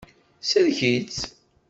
Sellek-itt. 0.49 1.19